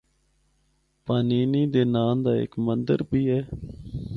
پانینی 1.05 1.63
دے 1.73 1.81
ناں 1.93 2.13
دا 2.23 2.33
ہک 2.41 2.53
مندر 2.65 2.99
بھی 3.09 3.21
ہے۔ 3.31 3.41